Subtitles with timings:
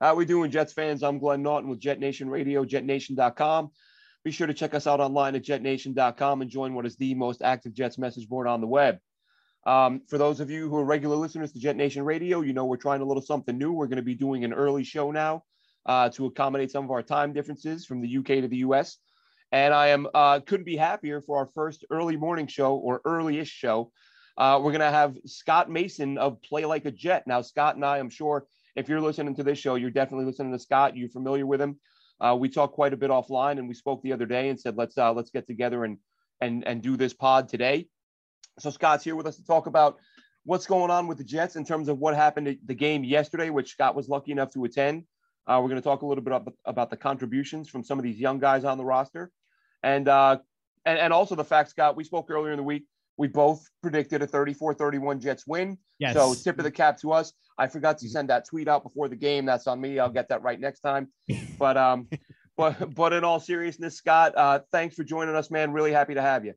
[0.00, 1.04] How we doing, Jets fans?
[1.04, 3.70] I'm Glenn Naughton with Jet Nation Radio, jetnation.com.
[4.24, 7.42] Be sure to check us out online at jetnation.com and join what is the most
[7.42, 8.98] active Jets message board on the web.
[9.66, 12.64] Um, for those of you who are regular listeners to Jet Nation Radio, you know
[12.64, 13.72] we're trying a little something new.
[13.72, 15.44] We're going to be doing an early show now
[15.86, 18.98] uh, to accommodate some of our time differences from the UK to the US.
[19.52, 23.50] And I am uh, couldn't be happier for our first early morning show or early-ish
[23.50, 23.92] show.
[24.36, 27.28] Uh, we're going to have Scott Mason of Play Like a Jet.
[27.28, 28.44] Now, Scott and I, I'm sure
[28.76, 30.96] if you're listening to this show, you're definitely listening to Scott.
[30.96, 31.78] You're familiar with him.
[32.20, 34.76] Uh, we talked quite a bit offline, and we spoke the other day and said
[34.76, 35.98] let's uh, let's get together and
[36.40, 37.88] and and do this pod today.
[38.58, 39.98] So Scott's here with us to talk about
[40.44, 43.50] what's going on with the Jets in terms of what happened at the game yesterday,
[43.50, 45.04] which Scott was lucky enough to attend.
[45.46, 48.02] Uh, we're going to talk a little bit about, about the contributions from some of
[48.02, 49.30] these young guys on the roster,
[49.82, 50.38] and uh,
[50.84, 52.84] and and also the fact, Scott, we spoke earlier in the week.
[53.16, 55.78] We both predicted a 34-31 Jets win.
[55.98, 56.14] Yes.
[56.14, 57.32] So tip of the cap to us.
[57.58, 59.46] I forgot to send that tweet out before the game.
[59.46, 59.98] That's on me.
[60.00, 61.08] I'll get that right next time.
[61.58, 62.08] But um,
[62.56, 65.72] but but in all seriousness, Scott, uh, thanks for joining us, man.
[65.72, 66.54] Really happy to have you.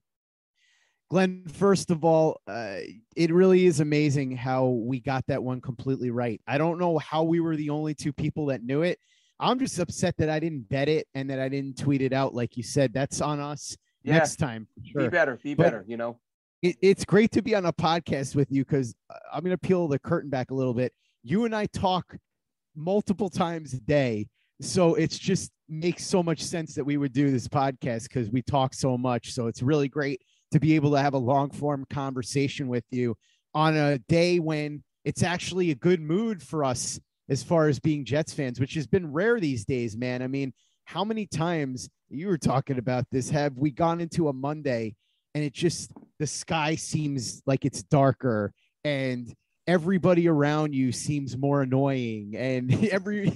[1.09, 2.79] Glenn, first of all, uh,
[3.15, 6.41] it really is amazing how we got that one completely right.
[6.47, 8.99] I don't know how we were the only two people that knew it.
[9.39, 12.33] I'm just upset that I didn't bet it and that I didn't tweet it out
[12.33, 12.91] like you said.
[12.91, 14.17] That's on us Yeah.
[14.17, 14.67] next time.
[14.83, 15.03] Sure.
[15.03, 15.39] Be better.
[15.41, 15.85] Be But- better.
[15.87, 16.19] You know.
[16.61, 19.57] It, it's great to be on a podcast with you because uh, I'm going to
[19.57, 20.93] peel the curtain back a little bit.
[21.23, 22.15] You and I talk
[22.75, 24.27] multiple times a day.
[24.61, 28.41] So it's just makes so much sense that we would do this podcast because we
[28.41, 29.33] talk so much.
[29.33, 33.15] So it's really great to be able to have a long form conversation with you
[33.53, 36.99] on a day when it's actually a good mood for us
[37.29, 40.21] as far as being Jets fans, which has been rare these days, man.
[40.21, 40.53] I mean,
[40.85, 44.95] how many times you were talking about this have we gone into a Monday
[45.35, 49.33] and it just the sky seems like it's darker and
[49.67, 53.29] everybody around you seems more annoying and every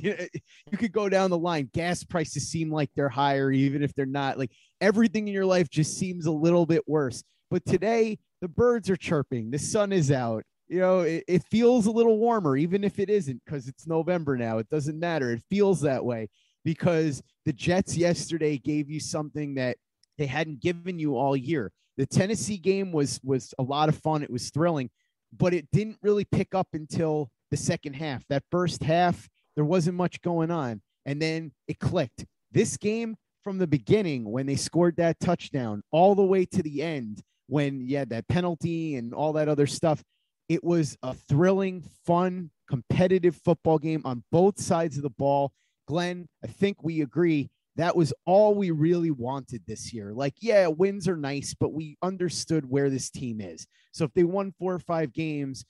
[0.72, 1.70] you could go down the line.
[1.74, 4.38] Gas prices seem like they're higher even if they're not.
[4.38, 7.24] Like everything in your life just seems a little bit worse.
[7.50, 10.44] But today the birds are chirping the sun is out.
[10.68, 14.38] You know it, it feels a little warmer even if it isn't because it's november
[14.38, 14.58] now.
[14.58, 15.32] It doesn't matter.
[15.32, 16.30] It feels that way
[16.64, 19.78] because the jets yesterday gave you something that
[20.18, 24.24] they hadn't given you all year the Tennessee game was was a lot of fun.
[24.24, 24.90] It was thrilling,
[25.38, 28.26] but it didn't really pick up until the second half.
[28.30, 32.26] That first half, there wasn't much going on, and then it clicked.
[32.52, 36.82] This game from the beginning, when they scored that touchdown, all the way to the
[36.82, 40.04] end, when you had that penalty and all that other stuff,
[40.48, 45.52] it was a thrilling, fun, competitive football game on both sides of the ball.
[45.88, 50.14] Glenn, I think we agree that was all we really wanted this year.
[50.14, 53.66] Like, yeah, wins are nice, but we understood where this team is.
[53.94, 55.64] So if they won four or five games,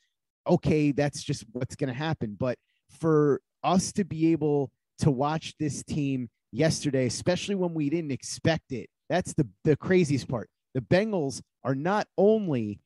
[0.47, 2.35] okay, that's just what's going to happen.
[2.39, 2.57] But
[2.99, 8.71] for us to be able to watch this team yesterday, especially when we didn't expect
[8.71, 10.49] it, that's the, the craziest part.
[10.73, 12.79] The Bengals are not only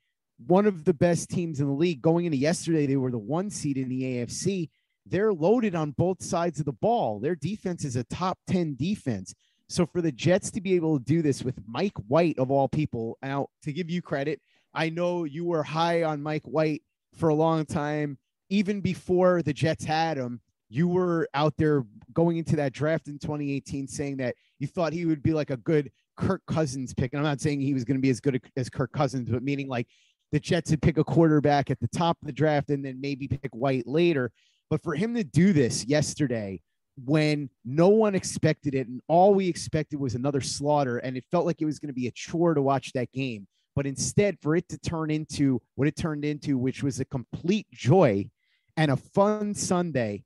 [0.46, 3.50] one of the best teams in the league going into yesterday, they were the one
[3.50, 4.70] seed in the AFC
[5.06, 7.20] they're loaded on both sides of the ball.
[7.20, 9.34] Their defense is a top 10 defense.
[9.70, 12.68] So for the Jets to be able to do this with Mike White of all
[12.68, 14.40] people, now to give you credit,
[14.74, 16.84] I know you were high on Mike White
[17.16, 18.18] for a long time,
[18.50, 20.42] even before the Jets had him.
[20.70, 21.84] You were out there
[22.14, 25.58] going into that draft in 2018 saying that you thought he would be like a
[25.58, 27.14] good Kirk Cousins pick.
[27.14, 29.44] And I'm not saying he was going to be as good as Kirk Cousins, but
[29.44, 29.88] meaning like
[30.32, 33.28] the Jets would pick a quarterback at the top of the draft and then maybe
[33.28, 34.32] pick White later.
[34.70, 36.62] But for him to do this yesterday
[37.04, 41.46] when no one expected it and all we expected was another slaughter and it felt
[41.46, 43.48] like it was going to be a chore to watch that game.
[43.76, 47.68] But instead, for it to turn into what it turned into, which was a complete
[47.72, 48.30] joy
[48.78, 50.24] and a fun Sunday,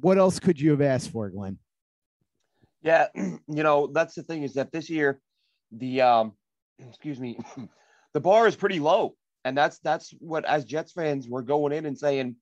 [0.00, 1.58] what else could you have asked for, Glenn?
[2.82, 5.20] Yeah, you know that's the thing is that this year,
[5.70, 6.32] the um,
[6.88, 7.38] excuse me,
[8.14, 11.86] the bar is pretty low, and that's that's what as Jets fans we're going in
[11.86, 12.36] and saying,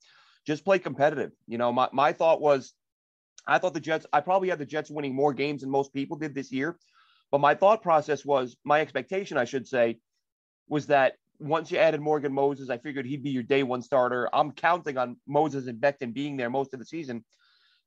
[0.47, 1.33] just play competitive.
[1.47, 2.73] You know, my my thought was,
[3.47, 4.07] I thought the Jets.
[4.13, 6.79] I probably had the Jets winning more games than most people did this year,
[7.31, 9.99] but my thought process was my expectation, I should say,
[10.69, 14.29] was that once you added Morgan Moses, I figured he'd be your day one starter.
[14.33, 17.25] I'm counting on Moses and Becton being there most of the season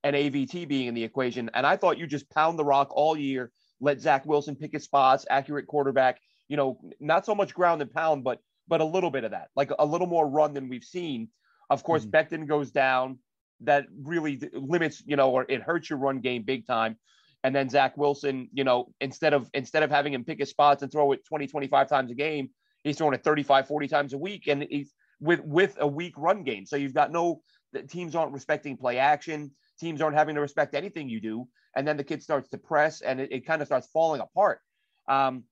[0.04, 1.50] and AVT being in the equation.
[1.54, 4.84] And I thought you just pound the rock all year, let Zach Wilson pick his
[4.84, 9.12] spots, accurate quarterback, you know, not so much ground and pound, but but a little
[9.12, 11.30] bit of that, like a little more run than we've seen.
[11.74, 12.12] Of course, Mhm.
[12.12, 13.20] Becton goes down.
[13.62, 16.98] That really limits, you know, or it hurts your run game big time.
[17.44, 20.82] And then Zach Wilson, you know, instead of instead of having him pick his spots
[20.84, 22.50] and throw it 20, 25 times a game,
[22.84, 24.48] he's throwing it 35, 40 times a week.
[24.48, 26.66] And he's with with a weak run game.
[26.66, 27.42] So you've got no
[27.74, 29.52] the teams aren't respecting play action.
[29.80, 31.48] teams aren't having to respect anything you do.
[31.76, 34.60] And then the kid starts to press and it, it kind of starts falling apart.
[35.08, 35.44] Um,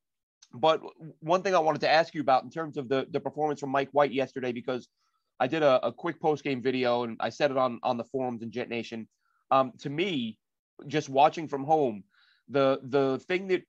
[0.54, 0.82] but
[1.20, 3.72] one thing I wanted to ask you about in terms of the, the performance from
[3.72, 4.88] Mike White yesterday, because
[5.42, 8.04] I did a, a quick post game video and I said it on, on the
[8.04, 9.08] forums in Jet Nation.
[9.50, 10.38] Um, to me,
[10.88, 12.04] just watching from home,
[12.48, 13.64] the the thing that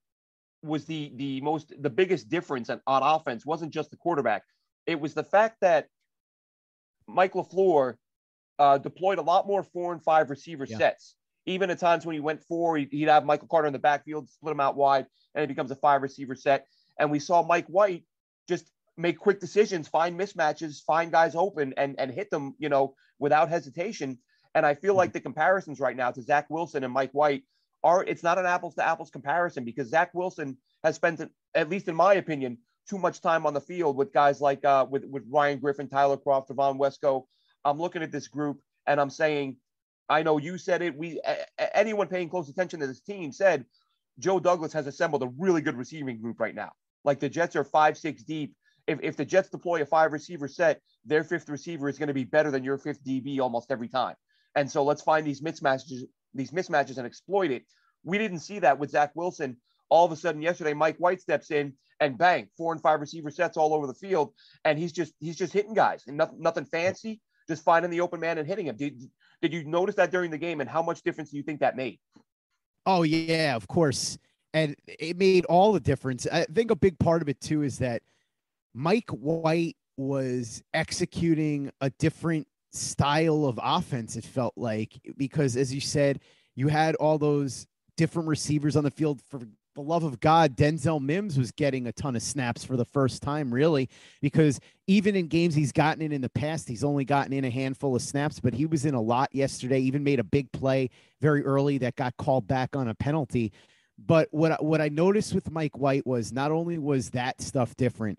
[0.62, 4.42] was the the most the biggest difference on, on offense wasn't just the quarterback.
[4.86, 5.88] It was the fact that
[7.06, 7.94] Mike LaFleur
[8.58, 10.76] uh, deployed a lot more four and five receiver yeah.
[10.76, 11.16] sets.
[11.46, 14.52] Even at times when he went four, he'd have Michael Carter in the backfield, split
[14.52, 16.66] him out wide, and it becomes a five receiver set.
[16.98, 18.04] And we saw Mike White
[18.48, 22.94] just make quick decisions, find mismatches, find guys open, and and hit them, you know,
[23.18, 24.18] without hesitation.
[24.54, 25.18] And I feel like mm-hmm.
[25.18, 27.44] the comparisons right now to Zach Wilson and Mike White
[27.84, 31.20] are it's not an apples to apples comparison because Zach Wilson has spent,
[31.54, 32.58] at least in my opinion,
[32.88, 36.16] too much time on the field with guys like uh, with with Ryan Griffin, Tyler
[36.16, 37.24] Kroft, Devon Wesco.
[37.64, 39.56] I'm looking at this group and I'm saying,
[40.08, 40.96] I know you said it.
[40.96, 43.64] We a- anyone paying close attention to this team said
[44.18, 46.72] Joe Douglas has assembled a really good receiving group right now.
[47.04, 48.54] Like the Jets are five six deep.
[48.86, 52.14] If, if the Jets deploy a five receiver set, their fifth receiver is going to
[52.14, 54.14] be better than your fifth DB almost every time.
[54.54, 56.02] And so let's find these mismatches,
[56.34, 57.64] these mismatches and exploit it.
[58.04, 59.56] We didn't see that with Zach Wilson.
[59.88, 63.30] All of a sudden yesterday, Mike White steps in and bang, four and five receiver
[63.30, 64.34] sets all over the field,
[64.64, 68.18] and he's just he's just hitting guys and nothing, nothing fancy, just finding the open
[68.18, 68.76] man and hitting him.
[68.76, 69.02] Did
[69.40, 71.76] did you notice that during the game, and how much difference do you think that
[71.76, 72.00] made?
[72.86, 74.18] Oh yeah, of course,
[74.52, 76.26] and it made all the difference.
[76.26, 78.02] I think a big part of it too is that
[78.74, 85.80] Mike White was executing a different style of offense, it felt like, because as you
[85.80, 86.20] said,
[86.54, 87.66] you had all those
[87.96, 89.20] different receivers on the field.
[89.28, 89.40] For
[89.74, 93.22] the love of God, Denzel Mims was getting a ton of snaps for the first
[93.22, 93.88] time, really,
[94.20, 97.50] because even in games he's gotten in in the past, he's only gotten in a
[97.50, 100.90] handful of snaps, but he was in a lot yesterday, even made a big play
[101.20, 103.52] very early that got called back on a penalty.
[103.98, 108.18] But what, what I noticed with Mike White was not only was that stuff different,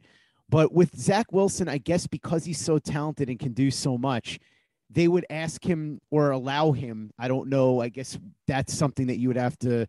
[0.53, 4.39] but with Zach Wilson, I guess because he's so talented and can do so much,
[4.87, 7.09] they would ask him or allow him.
[7.17, 7.81] I don't know.
[7.81, 9.87] I guess that's something that you would have to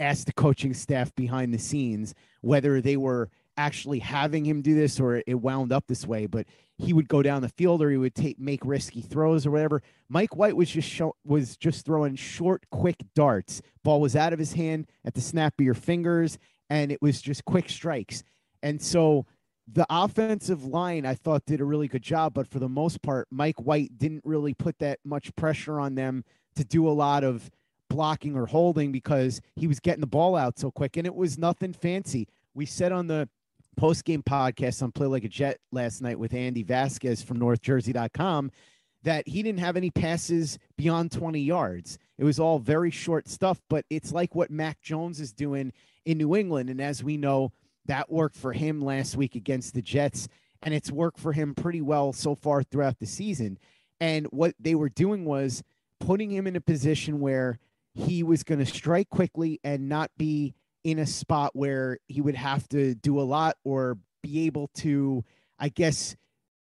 [0.00, 4.98] ask the coaching staff behind the scenes whether they were actually having him do this
[4.98, 6.26] or it wound up this way.
[6.26, 6.48] But
[6.78, 9.84] he would go down the field or he would take make risky throws or whatever.
[10.08, 13.62] Mike White was just show, was just throwing short, quick darts.
[13.84, 16.38] Ball was out of his hand at the snap of your fingers,
[16.68, 18.24] and it was just quick strikes.
[18.64, 19.26] And so
[19.70, 23.28] the offensive line I thought did a really good job, but for the most part,
[23.30, 26.24] Mike White didn't really put that much pressure on them
[26.56, 27.50] to do a lot of
[27.88, 31.38] blocking or holding because he was getting the ball out so quick and it was
[31.38, 32.26] nothing fancy.
[32.54, 33.28] We said on the
[33.76, 38.50] post game podcast on Play Like a Jet last night with Andy Vasquez from NorthJersey.com
[39.04, 41.98] that he didn't have any passes beyond 20 yards.
[42.18, 45.72] It was all very short stuff, but it's like what Mac Jones is doing
[46.04, 46.70] in New England.
[46.70, 47.52] And as we know,
[47.86, 50.28] that worked for him last week against the Jets,
[50.62, 53.58] and it's worked for him pretty well so far throughout the season.
[54.00, 55.62] And what they were doing was
[56.00, 57.58] putting him in a position where
[57.94, 62.34] he was going to strike quickly and not be in a spot where he would
[62.34, 65.24] have to do a lot or be able to,
[65.58, 66.16] I guess,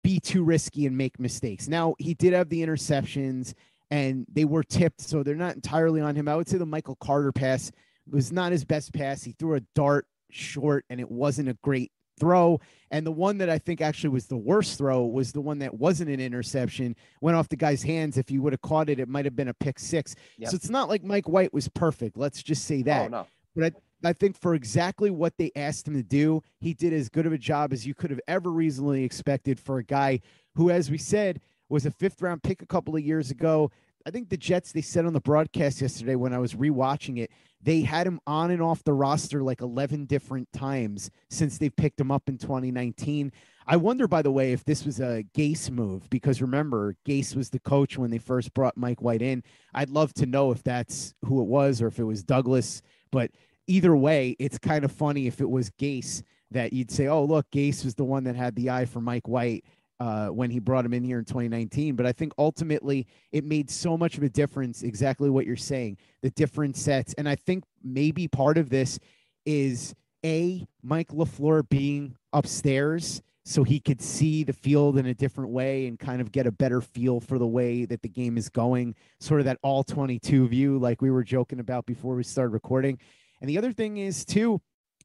[0.03, 1.67] be too risky and make mistakes.
[1.67, 3.53] Now, he did have the interceptions
[3.89, 6.27] and they were tipped, so they're not entirely on him.
[6.27, 7.71] I would say the Michael Carter pass
[8.09, 9.23] was not his best pass.
[9.23, 12.59] He threw a dart short and it wasn't a great throw.
[12.91, 15.73] And the one that I think actually was the worst throw was the one that
[15.73, 18.17] wasn't an interception, went off the guy's hands.
[18.17, 20.15] If he would have caught it, it might have been a pick six.
[20.37, 20.49] Yep.
[20.49, 22.17] So it's not like Mike White was perfect.
[22.17, 23.05] Let's just say that.
[23.05, 23.27] Oh, no.
[23.55, 23.63] But
[24.03, 27.25] I, I think for exactly what they asked him to do, he did as good
[27.25, 30.21] of a job as you could have ever reasonably expected for a guy
[30.55, 33.71] who, as we said, was a fifth round pick a couple of years ago.
[34.05, 37.31] I think the Jets, they said on the broadcast yesterday when I was rewatching it,
[37.63, 41.99] they had him on and off the roster like 11 different times since they picked
[41.99, 43.31] him up in 2019.
[43.67, 47.49] I wonder, by the way, if this was a Gase move because remember, Gase was
[47.49, 49.43] the coach when they first brought Mike White in.
[49.73, 52.81] I'd love to know if that's who it was or if it was Douglas.
[53.11, 53.31] But
[53.67, 57.49] either way, it's kind of funny if it was Gase that you'd say, oh, look,
[57.51, 59.63] Gase was the one that had the eye for Mike White
[60.01, 61.95] uh, when he brought him in here in 2019.
[61.95, 65.97] But I think ultimately it made so much of a difference, exactly what you're saying,
[66.23, 67.13] the different sets.
[67.19, 68.97] And I think maybe part of this
[69.45, 69.93] is
[70.25, 75.85] A, Mike LaFleur being upstairs so he could see the field in a different way
[75.85, 78.95] and kind of get a better feel for the way that the game is going,
[79.19, 82.97] sort of that all 22 view, like we were joking about before we started recording.
[83.39, 84.61] And the other thing is, too,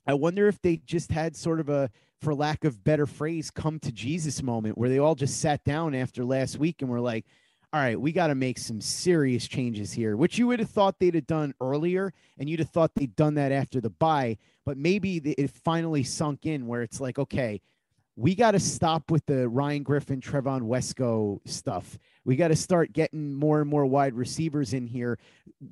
[0.07, 3.79] I wonder if they just had sort of a for lack of better phrase, come
[3.81, 7.25] to Jesus moment where they all just sat down after last week and were like,
[7.73, 10.99] all right, we got to make some serious changes here, which you would have thought
[10.99, 14.39] they'd have done earlier, and you'd have thought they'd done that after the bye.
[14.65, 17.61] But maybe it finally sunk in where it's like, okay,
[18.17, 21.99] we got to stop with the Ryan Griffin, Trevon Wesco stuff.
[22.25, 25.19] We got to start getting more and more wide receivers in here.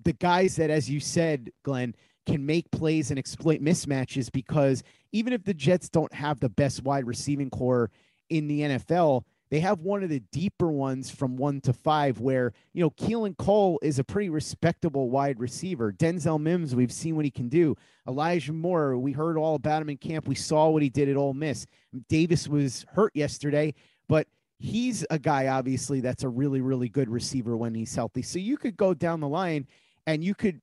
[0.05, 1.95] The guys that, as you said, Glenn,
[2.26, 6.83] can make plays and exploit mismatches because even if the Jets don't have the best
[6.83, 7.90] wide receiving corps
[8.31, 12.52] in the NFL, they have one of the deeper ones from one to five where,
[12.73, 15.93] you know, Keelan Cole is a pretty respectable wide receiver.
[15.93, 17.76] Denzel Mims, we've seen what he can do.
[18.09, 20.26] Elijah Moore, we heard all about him in camp.
[20.26, 21.66] We saw what he did at Ole Miss.
[22.09, 23.75] Davis was hurt yesterday,
[24.09, 24.26] but
[24.59, 28.23] he's a guy, obviously, that's a really, really good receiver when he's healthy.
[28.23, 29.69] So you could go down the line
[30.07, 30.61] and you could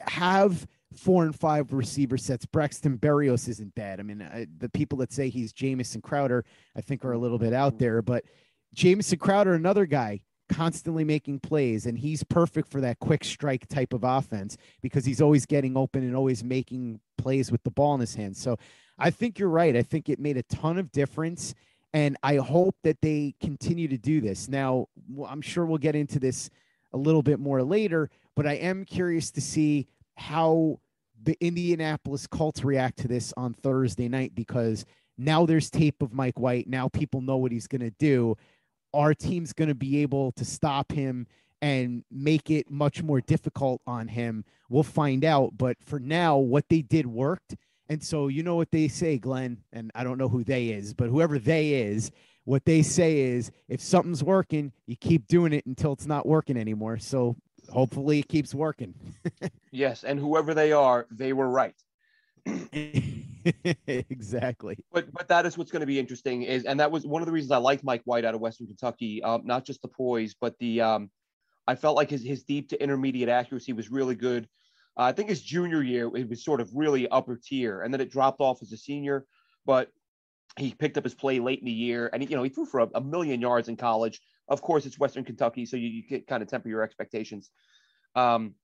[0.00, 2.46] have four and five receiver sets.
[2.46, 4.00] Braxton Berrios isn't bad.
[4.00, 6.44] I mean, uh, the people that say he's Jamison Crowder,
[6.76, 8.02] I think, are a little bit out there.
[8.02, 8.24] But
[8.74, 13.92] Jamison Crowder, another guy, constantly making plays, and he's perfect for that quick strike type
[13.92, 18.00] of offense because he's always getting open and always making plays with the ball in
[18.00, 18.40] his hands.
[18.40, 18.58] So
[18.98, 19.76] I think you're right.
[19.76, 21.54] I think it made a ton of difference.
[21.94, 24.48] And I hope that they continue to do this.
[24.48, 24.86] Now,
[25.26, 26.48] I'm sure we'll get into this
[26.92, 29.86] a little bit more later, but I am curious to see
[30.22, 30.78] how
[31.22, 34.84] the Indianapolis Colts react to this on Thursday night because
[35.18, 36.68] now there's tape of Mike White.
[36.68, 38.36] Now people know what he's going to do.
[38.94, 41.26] Our team's going to be able to stop him
[41.60, 44.44] and make it much more difficult on him.
[44.68, 45.56] We'll find out.
[45.56, 47.56] But for now, what they did worked.
[47.88, 50.94] And so, you know what they say, Glenn, and I don't know who they is,
[50.94, 52.10] but whoever they is,
[52.44, 56.56] what they say is if something's working, you keep doing it until it's not working
[56.56, 56.98] anymore.
[56.98, 57.36] So
[57.70, 58.94] hopefully it keeps working.
[59.70, 61.74] yes, and whoever they are, they were right.
[63.86, 64.76] exactly.
[64.92, 67.26] But but that is what's going to be interesting is, and that was one of
[67.26, 69.22] the reasons I liked Mike White out of Western Kentucky.
[69.22, 71.10] Um, not just the poise, but the um,
[71.66, 74.48] I felt like his his deep to intermediate accuracy was really good.
[74.96, 78.00] Uh, I think his junior year it was sort of really upper tier, and then
[78.00, 79.24] it dropped off as a senior.
[79.64, 79.88] But
[80.58, 82.66] he picked up his play late in the year, and he, you know he threw
[82.66, 84.20] for a, a million yards in college.
[84.52, 87.50] Of course, it's Western Kentucky, so you, you can kind of temper your expectations.
[88.14, 88.54] Um,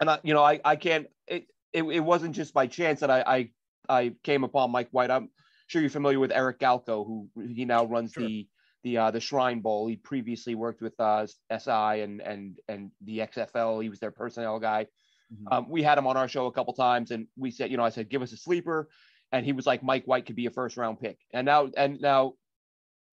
[0.00, 1.06] and I, you know, I, I can't.
[1.28, 3.50] It, it, it wasn't just by chance that I, I,
[3.88, 5.08] I came upon Mike White.
[5.08, 5.30] I'm
[5.68, 8.26] sure you're familiar with Eric Galko, who he now runs sure.
[8.26, 8.48] the
[8.82, 9.86] the uh, the Shrine Bowl.
[9.86, 13.80] He previously worked with uh, SI and and and the XFL.
[13.84, 14.88] He was their personnel guy.
[15.32, 15.52] Mm-hmm.
[15.52, 17.84] Um, we had him on our show a couple times, and we said, you know,
[17.84, 18.88] I said, give us a sleeper,
[19.30, 21.18] and he was like, Mike White could be a first round pick.
[21.32, 22.34] And now, and now,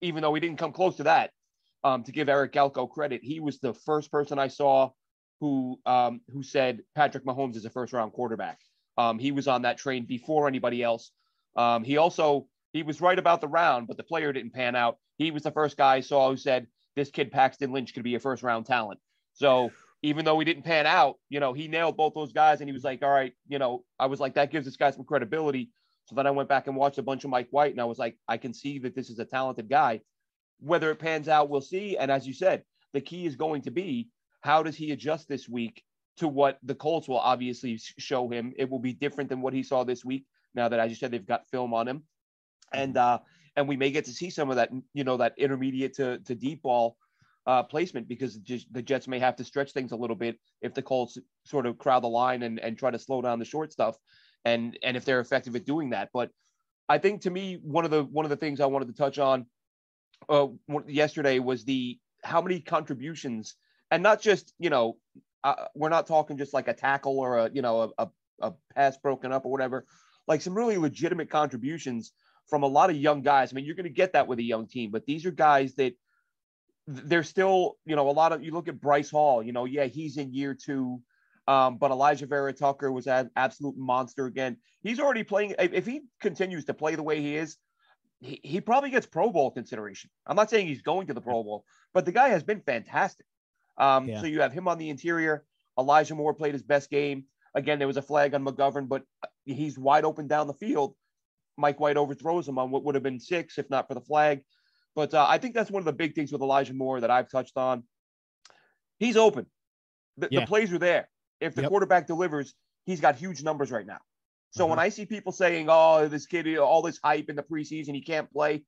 [0.01, 1.31] even though we didn't come close to that,
[1.87, 4.91] um, to give Eric Galko credit, he was the first person I saw
[5.41, 8.59] who um, who said Patrick Mahomes is a first round quarterback.
[8.99, 11.13] Um, he was on that train before anybody else.
[11.55, 14.99] Um, he also he was right about the round, but the player didn't pan out.
[15.17, 16.67] He was the first guy I saw who said
[16.97, 18.99] this kid Paxton Lynch could be a first round talent.
[19.35, 19.71] So
[20.03, 22.73] even though he didn't pan out, you know, he nailed both those guys, and he
[22.73, 25.71] was like, all right, you know, I was like that gives this guy some credibility.
[26.07, 27.99] So then I went back and watched a bunch of Mike White, and I was
[27.99, 30.01] like, I can see that this is a talented guy.
[30.61, 31.97] Whether it pans out, we'll see.
[31.97, 34.09] And as you said, the key is going to be
[34.41, 35.83] how does he adjust this week
[36.19, 38.53] to what the Colts will obviously show him?
[38.57, 40.25] It will be different than what he saw this week.
[40.55, 42.05] Now that, as you said, they've got film on him,
[42.73, 43.15] and mm-hmm.
[43.15, 43.19] uh,
[43.57, 46.35] and we may get to see some of that, you know, that intermediate to to
[46.35, 46.97] deep ball
[47.47, 50.75] uh, placement because just, the Jets may have to stretch things a little bit if
[50.75, 53.73] the Colts sort of crowd the line and and try to slow down the short
[53.73, 53.97] stuff,
[54.45, 56.11] and and if they're effective at doing that.
[56.13, 56.31] But
[56.89, 59.19] I think to me, one of the one of the things I wanted to touch
[59.19, 59.47] on
[60.29, 60.49] uh,
[60.87, 63.57] yesterday was the how many contributions,
[63.91, 64.97] and not just you know,
[65.45, 68.09] uh, we're not talking just like a tackle or a you know a, a,
[68.41, 69.87] a pass broken up or whatever,
[70.27, 72.13] like some really legitimate contributions
[72.49, 73.53] from a lot of young guys.
[73.53, 75.75] I mean, you're going to get that with a young team, but these are guys
[75.77, 75.95] that
[76.87, 79.85] they're still, you know, a lot of you look at Bryce Hall, you know, yeah,
[79.85, 81.01] he's in year two.
[81.49, 84.57] Um, but Alijah Vera-Tucker was an absolute monster again.
[84.83, 85.55] He's already playing.
[85.59, 87.57] If he continues to play the way he is,
[88.21, 90.11] he, he probably gets Pro Bowl consideration.
[90.27, 93.27] I'm not saying he's going to the Pro Bowl, but the guy has been fantastic.
[93.79, 94.21] Um, yeah.
[94.21, 95.45] So you have him on the interior.
[95.79, 97.25] Elijah Moore played his best game.
[97.55, 99.03] Again, there was a flag on McGovern, but
[99.45, 100.95] he's wide open down the field.
[101.57, 104.43] Mike White overthrows him on what would have been six, if not for the flag.
[104.95, 107.31] But uh, I think that's one of the big things with Elijah Moore that I've
[107.31, 107.85] touched on.
[108.99, 109.47] He's open.
[110.17, 110.41] The, yeah.
[110.41, 111.09] the plays are there.
[111.41, 111.71] If the yep.
[111.71, 112.55] quarterback delivers,
[112.87, 113.99] he's got huge numbers right now.
[114.57, 114.71] So uh-huh.
[114.71, 118.01] when I see people saying, "Oh, this kid, all this hype in the preseason, he
[118.01, 118.65] can't play,"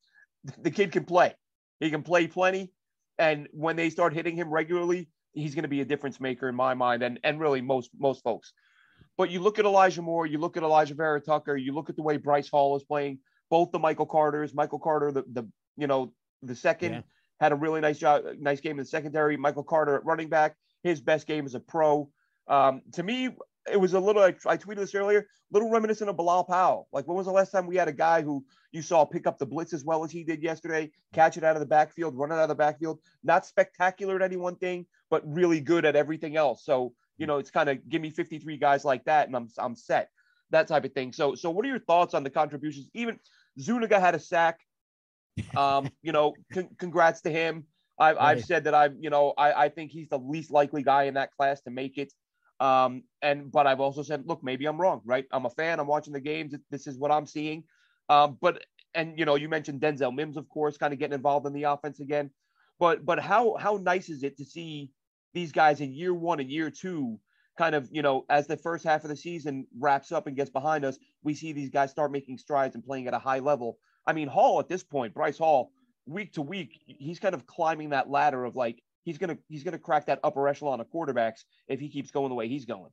[0.58, 1.34] the kid can play.
[1.80, 2.72] He can play plenty,
[3.18, 6.54] and when they start hitting him regularly, he's going to be a difference maker in
[6.54, 8.52] my mind, and and really most most folks.
[9.16, 12.02] But you look at Elijah Moore, you look at Alijah Vera-Tucker, you look at the
[12.02, 13.18] way Bryce Hall is playing.
[13.50, 17.00] Both the Michael Carters, Michael Carter, the the you know the second, yeah.
[17.40, 19.38] had a really nice job, nice game in the secondary.
[19.38, 22.10] Michael Carter at running back, his best game as a pro.
[22.46, 23.30] Um, to me,
[23.70, 24.22] it was a little.
[24.22, 26.88] I, I tweeted this earlier, little reminiscent of Bilal Powell.
[26.92, 29.38] Like, when was the last time we had a guy who you saw pick up
[29.38, 32.30] the blitz as well as he did yesterday, catch it out of the backfield, run
[32.30, 33.00] it out of the backfield?
[33.22, 36.64] Not spectacular at any one thing, but really good at everything else.
[36.64, 39.76] So, you know, it's kind of give me 53 guys like that, and I'm I'm
[39.76, 40.10] set.
[40.50, 41.12] That type of thing.
[41.12, 42.88] So, so what are your thoughts on the contributions?
[42.94, 43.18] Even
[43.60, 44.60] Zuniga had a sack.
[45.56, 47.64] Um, you know, con- congrats to him.
[47.98, 48.16] I've.
[48.18, 51.14] I've said that I'm, you know, I, I think he's the least likely guy in
[51.14, 52.12] that class to make it.
[52.60, 55.24] Um, and but I've also said, look, maybe I'm wrong, right?
[55.32, 55.80] I'm a fan.
[55.80, 56.54] I'm watching the games.
[56.70, 57.64] This is what I'm seeing.
[58.08, 61.46] Um, but and you know, you mentioned Denzel Mims, of course, kind of getting involved
[61.46, 62.30] in the offense again.
[62.78, 64.90] But but how how nice is it to see
[65.34, 67.20] these guys in year one and year two,
[67.56, 70.50] kind of you know, as the first half of the season wraps up and gets
[70.50, 73.78] behind us, we see these guys start making strides and playing at a high level.
[74.06, 75.70] I mean, Hall at this point, Bryce Hall,
[76.06, 79.78] week to week, he's kind of climbing that ladder of like he's gonna he's gonna
[79.78, 82.90] crack that upper echelon of quarterbacks if he keeps going the way he's going.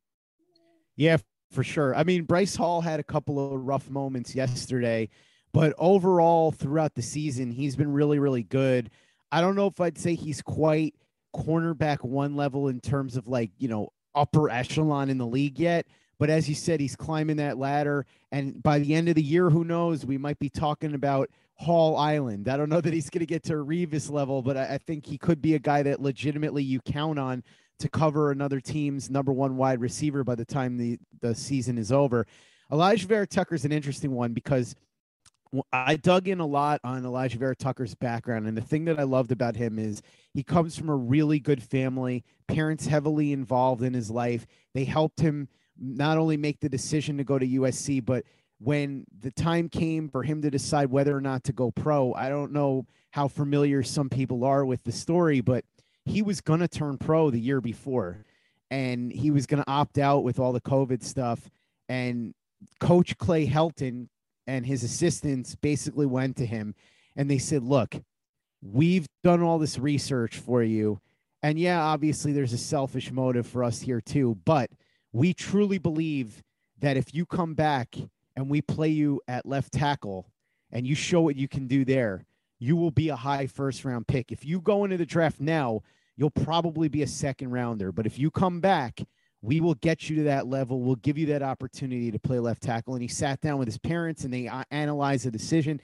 [0.96, 1.18] Yeah,
[1.52, 1.94] for sure.
[1.94, 5.10] I mean, Bryce Hall had a couple of rough moments yesterday,
[5.52, 8.90] but overall throughout the season, he's been really, really good.
[9.32, 10.96] I don't know if I'd say he's quite
[11.36, 15.86] cornerback one level in terms of like, you know, upper echelon in the league yet.
[16.18, 18.06] But as you said, he's climbing that ladder.
[18.32, 20.06] And by the end of the year, who knows?
[20.06, 22.48] We might be talking about Hall Island.
[22.50, 25.06] I don't know that he's going to get to Revis level, but I, I, think
[25.06, 27.44] he could be a guy that legitimately you count on
[27.80, 31.92] to cover another team's number one wide receiver by the time the, the season is
[31.92, 32.28] over.
[32.72, 34.76] Alijah Vera Tucker is an interesting one because
[35.72, 38.48] I dug in a lot on Alijah Vera Tucker's background.
[38.48, 40.02] And the thing that I loved about him is
[40.34, 44.46] he comes from a really good family, parents heavily involved in his life.
[44.74, 45.48] They helped him
[45.80, 48.26] not only make the decision to go to USC, but
[48.60, 52.30] when the time came for him to decide whether or not to go pro, I
[52.30, 55.66] don't know how familiar some people are with the story, but
[56.06, 58.26] he was going to turn pro the year before
[58.72, 61.50] and he was going to opt out with all the COVID stuff.
[61.90, 62.34] And
[62.79, 64.08] Coach Clay Helton
[64.48, 66.75] and his assistants basically went to him
[67.16, 67.96] and they said, Look,
[68.62, 71.00] we've done all this research for you.
[71.44, 74.70] And yeah, obviously there's a selfish motive for us here too, but
[75.14, 76.44] we truly believe
[76.79, 77.96] that if you come back
[78.36, 80.28] and we play you at left tackle
[80.72, 82.26] and you show what you can do there,
[82.60, 84.32] you will be a high first round pick.
[84.32, 85.82] If you go into the draft now,
[86.18, 87.92] you'll probably be a second rounder.
[87.92, 89.02] But if you come back,
[89.42, 90.82] we will get you to that level.
[90.82, 92.96] We'll give you that opportunity to play left tackle.
[92.96, 95.80] And he sat down with his parents and they uh, analyzed the decision.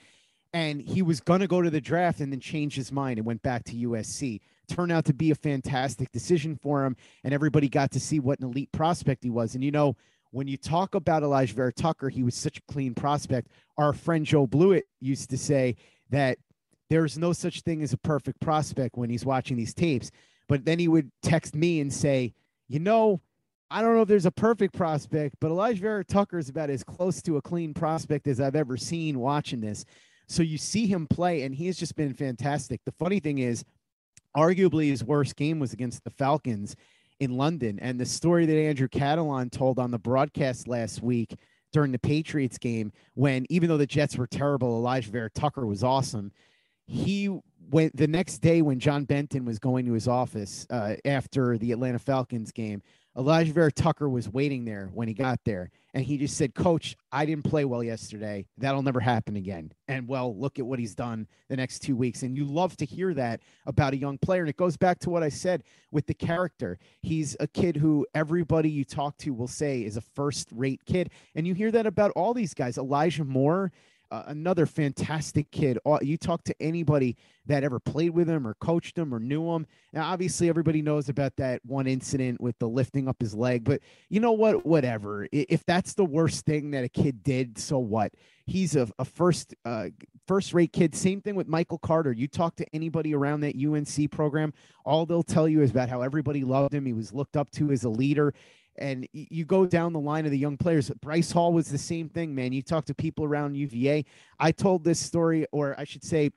[0.53, 3.25] And he was going to go to the draft and then change his mind and
[3.25, 4.41] went back to USC.
[4.67, 6.95] Turned out to be a fantastic decision for him.
[7.23, 9.53] And everybody got to see what an elite prospect he was.
[9.55, 9.95] And, you know,
[10.31, 13.49] when you talk about Alijah Vera Tucker, he was such a clean prospect.
[13.77, 15.75] Our friend Joe Blewett used to say
[16.09, 16.37] that
[16.89, 20.11] there's no such thing as a perfect prospect when he's watching these tapes.
[20.47, 22.33] But then he would text me and say,
[22.67, 23.21] you know,
[23.69, 26.83] I don't know if there's a perfect prospect, but Alijah Vera Tucker is about as
[26.83, 29.85] close to a clean prospect as I've ever seen watching this.
[30.27, 32.81] So you see him play, and he has just been fantastic.
[32.85, 33.63] The funny thing is,
[34.35, 36.75] arguably his worst game was against the Falcons
[37.21, 37.79] in London.
[37.79, 41.35] And the story that Andrew Catalon told on the broadcast last week
[41.71, 45.83] during the Patriots game, when even though the Jets were terrible, Alijah Vera Tucker was
[45.83, 46.31] awesome.
[46.87, 47.29] He
[47.69, 51.71] went the next day when John Benton was going to his office uh, after the
[51.71, 52.81] Atlanta Falcons game.
[53.15, 56.95] Alijah Vera Tucker was waiting there when he got there, and he just said, Coach,
[57.11, 58.45] I didn't play well yesterday.
[58.57, 59.73] That'll never happen again.
[59.89, 62.23] And well, look at what he's done the next two weeks.
[62.23, 64.41] And you love to hear that about a young player.
[64.41, 66.79] And it goes back to what I said with the character.
[67.01, 71.11] He's a kid who everybody you talk to will say is a first rate kid.
[71.35, 72.77] And you hear that about all these guys.
[72.77, 73.73] Elijah Moore
[74.11, 75.79] another fantastic kid.
[76.01, 79.65] You talk to anybody that ever played with him or coached him or knew him.
[79.93, 83.81] Now, obviously, everybody knows about that one incident with the lifting up his leg, but
[84.09, 84.65] you know what?
[84.65, 85.27] Whatever.
[85.31, 88.13] If that's the worst thing that a kid did, so what?
[88.45, 89.89] He's a, a first uh,
[90.27, 90.95] first rate kid.
[90.95, 92.11] Same thing with Michael Carter.
[92.11, 94.53] You talk to anybody around that UNC program,
[94.85, 96.85] all they'll tell you is about how everybody loved him.
[96.85, 98.33] He was looked up to as a leader.
[98.81, 100.89] And you go down the line of the young players.
[101.01, 102.51] Bryce Hall was the same thing, man.
[102.51, 104.03] You talk to people around UVA.
[104.39, 106.31] I told this story, or I should say,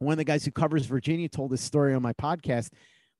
[0.00, 2.70] one of the guys who covers Virginia told this story on my podcast,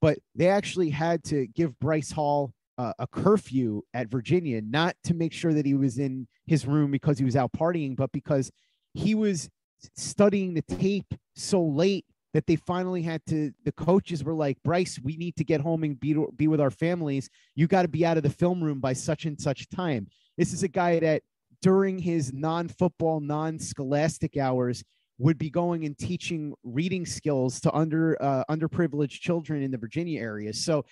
[0.01, 5.15] but they actually had to give Bryce Hall uh, a curfew at Virginia, not to
[5.15, 8.51] make sure that he was in his room because he was out partying, but because
[8.93, 9.49] he was
[9.97, 14.99] studying the tape so late that they finally had to the coaches were like bryce
[15.03, 18.05] we need to get home and be, be with our families you got to be
[18.05, 21.23] out of the film room by such and such time this is a guy that
[21.63, 24.85] during his non-football non-scholastic hours
[25.19, 30.21] would be going and teaching reading skills to under uh, underprivileged children in the Virginia
[30.21, 30.53] area.
[30.53, 30.85] So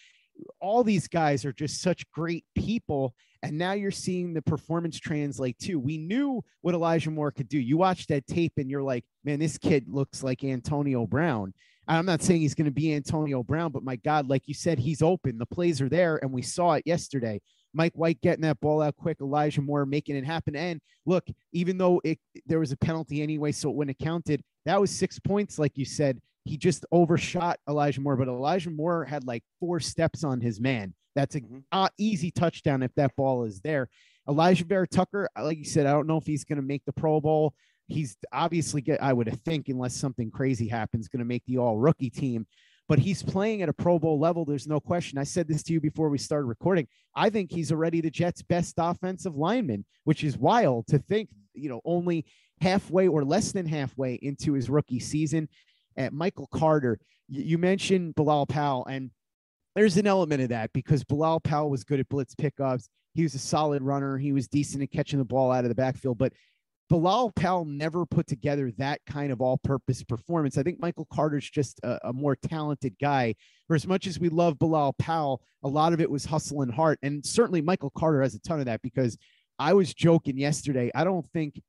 [0.60, 3.14] all these guys are just such great people.
[3.42, 5.78] And now you're seeing the performance translate too.
[5.78, 7.58] We knew what Elijah Moore could do.
[7.58, 11.52] You watch that tape and you're like, man, this kid looks like Antonio Brown.
[11.88, 14.78] I'm not saying he's going to be Antonio Brown, but my God, like you said,
[14.78, 15.38] he's open.
[15.38, 17.40] The plays are there, and we saw it yesterday.
[17.74, 20.54] Mike White getting that ball out quick, Elijah Moore making it happen.
[20.54, 24.90] And look, even though it there was a penalty anyway, so it counted, that was
[24.90, 26.20] six points, like you said.
[26.44, 30.94] He just overshot Elijah Moore, but Elijah Moore had like four steps on his man.
[31.14, 31.58] That's an mm-hmm.
[31.70, 33.88] uh, easy touchdown if that ball is there.
[34.28, 36.92] Alijah Vera Tucker, like you said, I don't know if he's going to make the
[36.92, 37.54] Pro Bowl.
[37.88, 41.78] He's obviously get, I would think, unless something crazy happens, going to make the All
[41.78, 42.46] Rookie team
[42.88, 44.44] but he's playing at a Pro Bowl level.
[44.44, 45.18] There's no question.
[45.18, 46.88] I said this to you before we started recording.
[47.14, 51.68] I think he's already the Jets' best offensive lineman, which is wild to think, you
[51.68, 52.26] know, only
[52.60, 55.48] halfway or less than halfway into his rookie season.
[55.96, 59.10] At Michael Carter, you mentioned Bilal Powell, and
[59.74, 62.88] there's an element of that because Bilal Powell was good at blitz pickups.
[63.14, 64.18] He was a solid runner.
[64.18, 66.32] He was decent at catching the ball out of the backfield, but
[66.92, 70.58] Bilal Powell never put together that kind of all purpose performance.
[70.58, 73.34] I think Michael Carter's just a, a, more talented guy.
[73.66, 76.70] For as much as we love Bilal Powell, a lot of it was hustle and
[76.70, 76.98] heart.
[77.02, 79.16] And certainly Michael Carter has a ton of that because
[79.58, 80.90] I was joking yesterday.
[80.94, 81.62] I don't think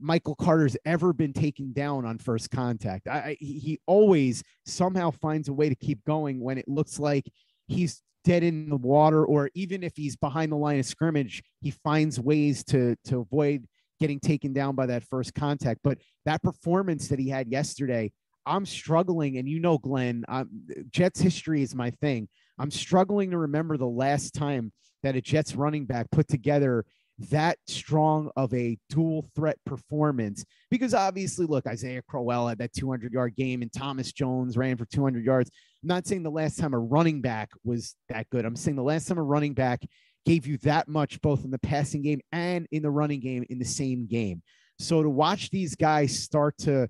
[0.00, 3.06] Michael Carter's ever been taken down on first contact.
[3.08, 7.30] I, he always somehow finds a way to keep going when it looks like
[7.66, 11.70] he's dead in the water, or even if he's behind the line of scrimmage, he
[11.70, 13.66] finds ways to to avoid
[14.00, 15.80] getting taken down by that first contact.
[15.82, 18.12] But that performance that he had yesterday,
[18.46, 19.38] I'm struggling.
[19.38, 20.48] And you know, Glenn, I'm,
[20.90, 22.28] Jets history is my thing.
[22.58, 26.84] I'm struggling to remember the last time that a Jets running back put together
[27.18, 33.12] that strong of a dual threat performance because obviously look isaiah crowell had that 200
[33.12, 35.50] yard game and thomas jones ran for 200 yards
[35.82, 38.82] i'm not saying the last time a running back was that good i'm saying the
[38.82, 39.80] last time a running back
[40.28, 43.58] gave you that much both in the passing game and in the running game in
[43.58, 44.42] the same game.
[44.78, 46.88] So to watch these guys start to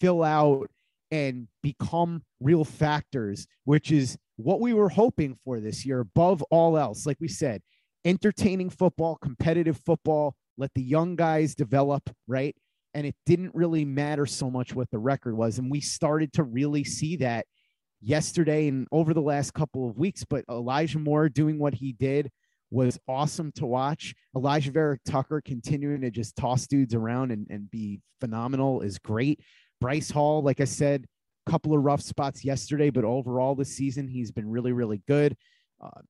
[0.00, 0.70] fill out
[1.10, 6.78] and become real factors, which is what we were hoping for this year above all
[6.78, 7.04] else.
[7.04, 7.60] Like we said,
[8.04, 12.54] entertaining football, competitive football, let the young guys develop, right?
[12.94, 15.58] And it didn't really matter so much what the record was.
[15.58, 17.46] And we started to really see that
[18.00, 20.24] yesterday and over the last couple of weeks.
[20.24, 22.30] But Elijah Moore doing what he did,
[22.70, 24.14] was awesome to watch.
[24.36, 29.40] Alijah Vera-Tucker continuing to just toss dudes around and, and be phenomenal is great.
[29.80, 31.06] Bryce Hall, like I said,
[31.46, 35.36] a couple of rough spots yesterday, but overall this season he's been really, really good.
[35.82, 36.00] Uh,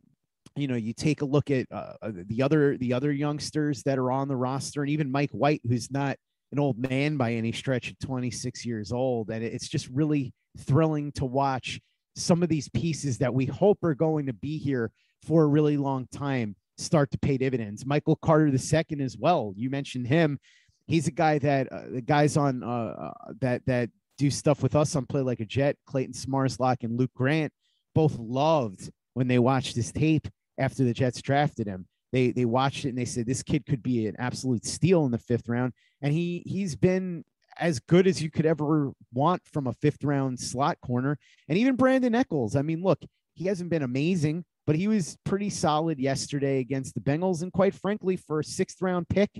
[0.56, 3.98] you know, you take a look at uh, uh, the other the other youngsters that
[3.98, 6.16] are on the roster, and even Mike White, who's not
[6.52, 11.12] an old man by any stretch at 26 years old, and it's just really thrilling
[11.12, 11.80] to watch
[12.16, 14.90] some of these pieces that we hope are going to be here
[15.24, 17.86] for a really long time start to pay dividends.
[17.86, 19.52] Michael Carter II as well.
[19.56, 20.38] You mentioned him.
[20.86, 24.74] He's a guy that uh, the guys on uh, uh, that that do stuff with
[24.74, 27.52] us on Play Like a Jet, Clayton Smarslock and Luke Grant,
[27.94, 31.86] both loved when they watched this tape after the Jets drafted him.
[32.12, 35.12] They they watched it and they said this kid could be an absolute steal in
[35.12, 37.24] the fifth round, and he he's been
[37.58, 41.18] as good as you could ever want from a fifth round slot corner.
[41.48, 42.56] And even Brandon Echols.
[42.56, 43.00] I mean, look,
[43.34, 47.42] he hasn't been amazing, but he was pretty solid yesterday against the Bengals.
[47.42, 49.30] And quite frankly, for a sixth round pick,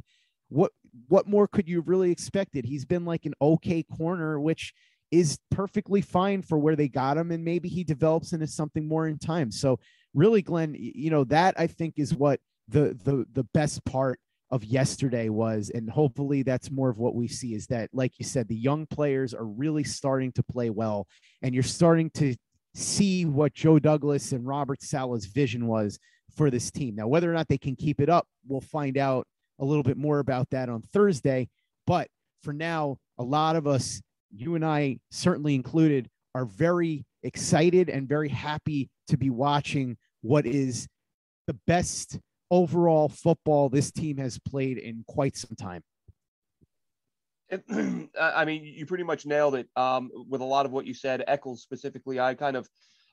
[0.49, 0.73] what
[1.09, 2.65] what more could you really expected?
[2.65, 4.73] He's been like an okay corner, which
[5.11, 9.09] is perfectly fine for where they got him, and maybe he develops into something more
[9.09, 9.51] in time.
[9.51, 9.79] So
[10.15, 14.19] really, Glenn, you know that I think is what the the the best part
[14.53, 18.25] of yesterday was and hopefully that's more of what we see is that like you
[18.25, 21.07] said the young players are really starting to play well
[21.43, 22.35] and you're starting to
[22.75, 25.99] see what Joe Douglas and Robert Saleh's vision was
[26.37, 26.97] for this team.
[26.97, 29.27] Now, whether or not they can keep it up, we'll find out
[29.59, 31.49] a little bit more about that on Thursday.
[31.87, 32.09] But
[32.43, 38.09] for now, a lot of us, you and I certainly included, are very excited and
[38.09, 40.87] very happy to be watching what is
[41.47, 42.19] the best
[42.51, 45.83] overall football this team has played in quite some time.
[48.21, 51.25] I mean, you pretty much nailed it um, with a lot of what you said.
[51.27, 52.69] Echols specifically, I kind of,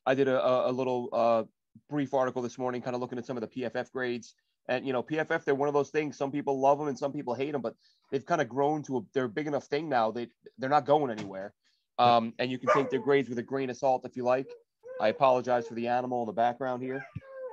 [0.05, 1.43] I did a, a little uh,
[1.89, 4.35] brief article this morning, kind of looking at some of the PFF grades.
[4.67, 6.17] And you know, PFF, they're one of those things.
[6.17, 7.75] Some people love them and some people hate them, but
[8.11, 10.11] they've kind of grown to a, they're a big enough thing now.
[10.11, 10.27] They
[10.57, 11.53] they're not going anywhere.
[11.99, 14.47] Um, and you can take their grades with a grain of salt if you like.
[14.99, 17.05] I apologize for the animal in the background here.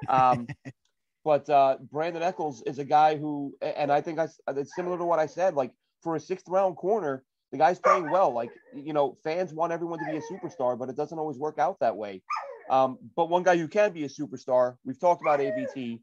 [0.09, 0.47] Um,
[1.25, 5.05] but uh, Brandon Echols is a guy who, and I think I, it's similar to
[5.05, 5.55] what I said.
[5.55, 5.73] Like
[6.03, 8.33] for a sixth round corner, the guy's playing well.
[8.33, 11.59] Like, you know, fans want everyone to be a superstar, but it doesn't always work
[11.59, 12.23] out that way.
[12.69, 16.01] Um, but one guy who can be a superstar, we've talked about AVT.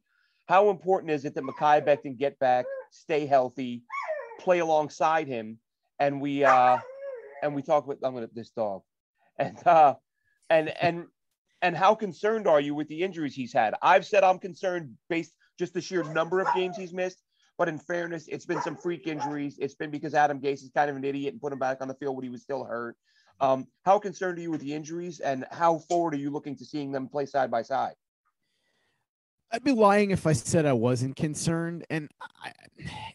[0.52, 3.84] How important is it that Mekhi Becton get back, stay healthy,
[4.38, 5.60] play alongside him,
[5.98, 6.78] and we uh,
[7.42, 8.82] and we talk with I'm gonna this dog,
[9.40, 9.94] and uh,
[10.50, 11.06] and and
[11.62, 13.76] and how concerned are you with the injuries he's had?
[13.82, 17.24] I've said I'm concerned based just the sheer number of games he's missed.
[17.58, 19.58] But in fairness, it's been some freak injuries.
[19.58, 21.88] It's been because Adam Gase is kind of an idiot and put him back on
[21.88, 22.98] the field when he was still hurt.
[23.40, 26.66] Um, how concerned are you with the injuries, and how forward are you looking to
[26.66, 27.94] seeing them play side by side?
[29.52, 32.54] I'd be lying if I said I wasn't concerned, and I,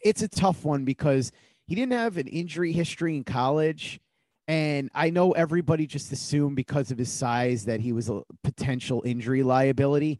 [0.03, 1.31] it's a tough one because
[1.65, 3.99] he didn't have an injury history in college.
[4.47, 9.01] And I know everybody just assumed because of his size that he was a potential
[9.05, 10.19] injury liability.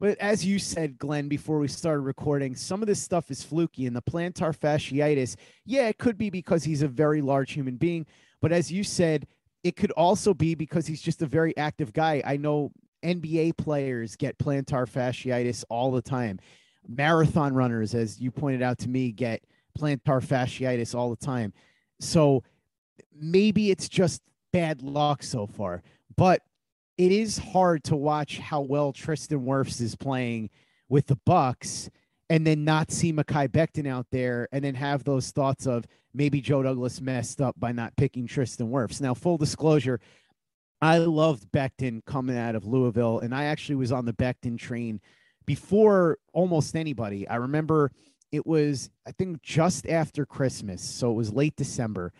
[0.00, 3.86] But as you said, Glenn, before we started recording, some of this stuff is fluky.
[3.86, 8.06] And the plantar fasciitis, yeah, it could be because he's a very large human being.
[8.40, 9.28] But as you said,
[9.62, 12.22] it could also be because he's just a very active guy.
[12.24, 16.38] I know NBA players get plantar fasciitis all the time.
[16.86, 19.42] Marathon runners, as you pointed out to me, get
[19.78, 21.52] plantar fasciitis all the time.
[22.00, 22.42] So
[23.14, 25.82] maybe it's just bad luck so far.
[26.16, 26.42] But
[26.96, 30.50] it is hard to watch how well Tristan Wirfs is playing
[30.88, 31.88] with the Bucs
[32.30, 36.40] and then not see Mekhi Becton out there and then have those thoughts of maybe
[36.40, 39.00] Joe Douglas messed up by not picking Tristan Wirfs.
[39.00, 40.00] Now, full disclosure,
[40.80, 45.00] I loved Becton coming out of Louisville, and I actually was on the Becton train
[45.44, 47.26] before almost anybody.
[47.26, 47.90] I remember
[48.30, 50.82] it was, I think, just after Christmas.
[50.82, 52.12] So it was late December.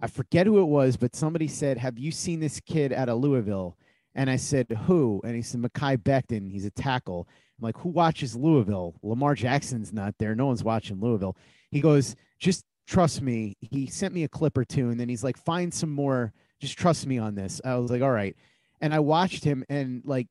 [0.00, 3.18] I forget who it was, but somebody said, Have you seen this kid out of
[3.18, 3.76] Louisville?
[4.14, 5.20] And I said, Who?
[5.24, 6.50] And he said, Mekhi Becton.
[6.50, 7.26] He's a tackle.
[7.58, 8.94] I'm like, Who watches Louisville?
[9.02, 10.34] Lamar Jackson's not there.
[10.34, 11.36] No one's watching Louisville.
[11.70, 13.56] He goes, Just trust me.
[13.60, 14.90] He sent me a clip or two.
[14.90, 16.32] And then he's like, Find some more.
[16.60, 17.60] Just trust me on this.
[17.64, 18.36] I was like, All right.
[18.80, 20.28] And I watched him and like,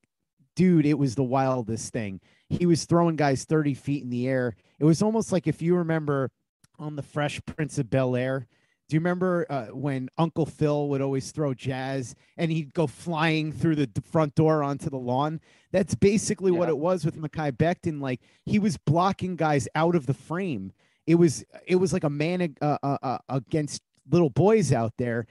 [0.55, 2.19] dude, it was the wildest thing.
[2.49, 4.55] He was throwing guys 30 feet in the air.
[4.79, 6.29] It was almost like if you remember
[6.77, 8.47] on the Fresh Prince of Bel Air,
[8.89, 13.51] do you remember uh, when Uncle Phil would always throw jazz and he'd go flying
[13.51, 15.39] through the front door onto the lawn?
[15.71, 16.59] That's basically yeah.
[16.59, 18.01] what it was with Mekhi Becton.
[18.01, 20.73] Like he was blocking guys out of the frame.
[21.07, 23.81] It was it was like a man uh, uh, uh, against
[24.11, 25.27] little boys out there.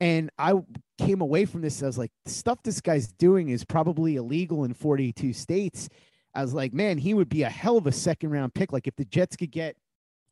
[0.00, 0.54] And I
[0.98, 1.82] came away from this.
[1.82, 5.88] I was like, the stuff this guy's doing is probably illegal in 42 states.
[6.34, 8.72] I was like, man, he would be a hell of a second round pick.
[8.72, 9.76] Like if the Jets could get,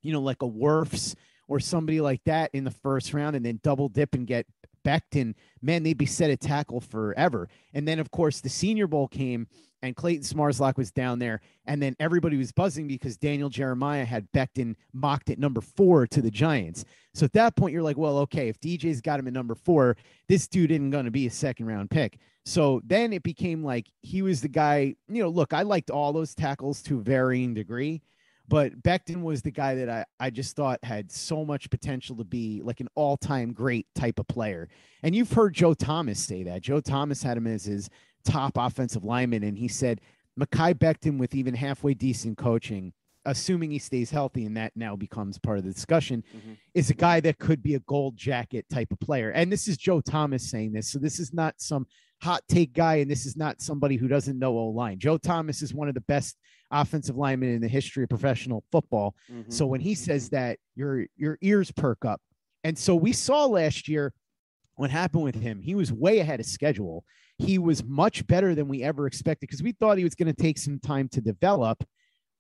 [0.03, 1.15] you know, like a Wirfs
[1.49, 4.47] or somebody like that in the first round and then double dip and get
[4.85, 7.49] Becton, man, they'd be set at tackle forever.
[7.73, 9.47] And then, of course, the Senior Bowl came
[9.85, 11.43] and Clayton Smarslock was down there.
[11.67, 16.23] And then everybody was buzzing because Daniel Jeremiah had Becton mocked at number four to
[16.23, 16.87] the Giants.
[17.13, 19.97] So at that point, you're like, well, okay, if DJ's got him at number four,
[20.27, 22.19] this dude isn't going to be a second round pick.
[22.47, 26.13] So then it became like he was the guy, you know, look, I liked all
[26.13, 28.03] those tackles to varying degree.
[28.47, 32.25] But Becton was the guy that I, I just thought had so much potential to
[32.25, 34.69] be like an all time great type of player.
[35.03, 36.61] And you've heard Joe Thomas say that.
[36.61, 37.89] Joe Thomas had him as his
[38.25, 39.43] top offensive lineman.
[39.45, 40.01] And he said,
[40.39, 42.93] Mekhi Becton, with even halfway decent coaching,
[43.25, 46.53] assuming he stays healthy, and that now becomes part of the discussion, mm-hmm.
[46.75, 49.31] is a guy that could be a gold jacket type of player.
[49.31, 50.91] And this is Joe Thomas saying this.
[50.91, 51.87] So this is not some
[52.23, 54.99] hot take guy, and this is not somebody who doesn't know O line.
[54.99, 56.37] Joe Thomas is one of the best
[56.71, 59.15] offensive linemen in the history of professional football.
[59.31, 59.51] Mm-hmm.
[59.51, 62.21] So when he says that, your your ears perk up.
[62.65, 64.13] And so we saw last year
[64.77, 65.61] what happened with him.
[65.61, 67.05] He was way ahead of schedule.
[67.39, 70.43] He was much better than we ever expected because we thought he was going to
[70.43, 71.83] take some time to develop,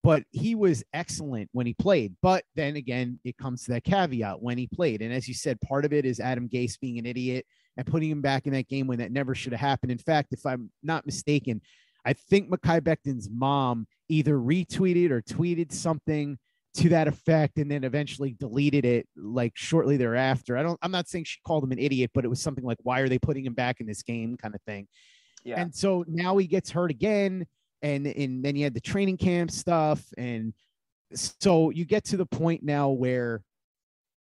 [0.02, 2.14] but he was excellent when he played.
[2.22, 5.02] But then again, it comes to that caveat when he played.
[5.02, 7.44] And as you said, part of it is Adam Gase being an idiot
[7.76, 9.90] and putting him back in that game when that never should have happened.
[9.90, 11.60] In fact, if I'm not mistaken,
[12.04, 16.38] I think Mekhi Becton's mom either retweeted or tweeted something
[16.74, 20.56] to that effect and then eventually deleted it like shortly thereafter.
[20.56, 22.78] I don't I'm not saying she called him an idiot, but it was something like
[22.82, 24.88] why are they putting him back in this game kind of thing.
[25.44, 25.60] Yeah.
[25.60, 27.46] And so now he gets hurt again
[27.82, 30.52] and and then you had the training camp stuff and
[31.14, 33.42] so you get to the point now where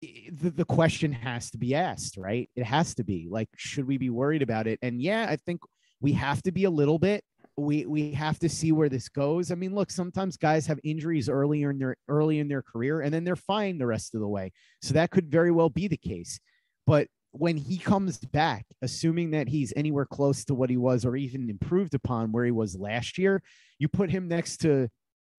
[0.02, 2.50] the, the question has to be asked, right?
[2.56, 4.80] It has to be like, should we be worried about it?
[4.82, 5.62] And yeah, I think
[6.00, 7.24] we have to be a little bit.
[7.60, 9.52] We we have to see where this goes.
[9.52, 13.14] I mean, look, sometimes guys have injuries earlier in their early in their career, and
[13.14, 14.52] then they're fine the rest of the way.
[14.82, 16.40] So that could very well be the case.
[16.88, 21.16] But when he comes back, assuming that he's anywhere close to what he was or
[21.16, 23.44] even improved upon where he was last year,
[23.78, 24.90] you put him next to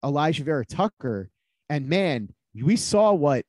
[0.05, 1.31] Alijah Vera Tucker,
[1.69, 3.45] and man, we saw what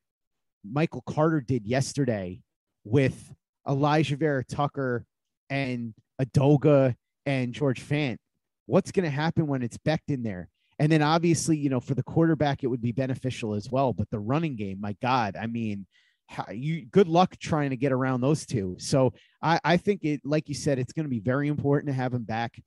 [0.64, 2.42] Michael Carter did yesterday
[2.84, 3.34] with
[3.68, 5.06] Alijah Vera Tucker
[5.50, 8.18] and Adoga and George Fant.
[8.72, 10.48] What's going to happen when it's Becton there?
[10.80, 13.92] And then obviously, you know, for the quarterback, it would be beneficial as well.
[13.92, 15.86] But the running game, my God, I mean,
[16.54, 18.78] you good luck trying to get around those two.
[18.80, 21.94] So I, I think it, like you said, it's going to be very important to
[21.94, 22.64] have him back.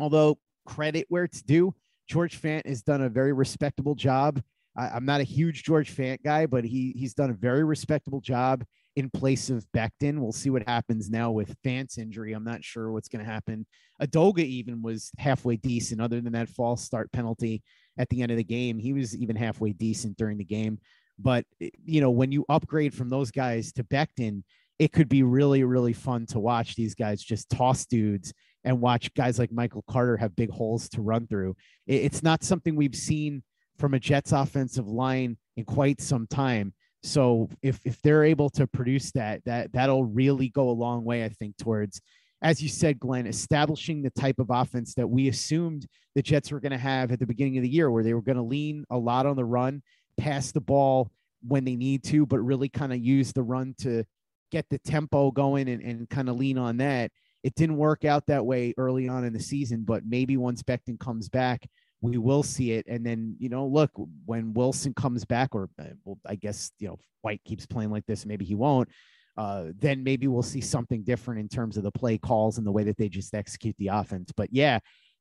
[0.00, 1.76] Although credit where it's due,
[2.08, 4.42] George Fant has done a very respectable job.
[4.76, 8.20] I, am not a huge George Fant guy, but he he's done a very respectable
[8.20, 8.64] job
[8.96, 10.18] in place of Becton.
[10.18, 12.32] We'll see what happens now with Fant's injury.
[12.32, 13.66] I'm not sure what's going to happen.
[14.02, 17.62] Edoga even was halfway decent, other than that false start penalty
[17.98, 18.78] at the end of the game.
[18.78, 20.78] He was even halfway decent during the game.
[21.18, 24.42] But eh, you know, when you upgrade from those guys to Becton,
[24.78, 28.32] it could be really, really fun to watch these guys just toss dudes
[28.64, 31.54] and watch guys like Michael Carter have big holes to run through.
[31.86, 33.42] It's not something we've seen
[33.78, 36.74] from a Jets offensive line in quite some time.
[37.06, 41.24] So if if they're able to produce that, that that'll really go a long way,
[41.24, 42.00] I think, towards,
[42.42, 46.58] as you said, Glenn, establishing the type of offense that we assumed the Jets were
[46.58, 48.84] going to have at the beginning of the year, where they were going to lean
[48.90, 49.82] a lot on the run,
[50.18, 51.10] pass the ball
[51.46, 54.04] when they need to, but really kind of use the run to
[54.50, 57.12] get the tempo going and, and kind of lean on that.
[57.44, 60.98] It didn't work out that way early on in the season, but maybe once Becton
[60.98, 61.68] comes back,
[62.00, 62.86] we will see it.
[62.88, 63.90] And then, you know, look,
[64.24, 68.06] when Wilson comes back, or uh, well, I guess, you know, White keeps playing like
[68.06, 68.88] this, maybe he won't.
[69.36, 72.72] Uh, then maybe we'll see something different in terms of the play calls and the
[72.72, 74.32] way that they just execute the offense.
[74.34, 74.78] But yeah,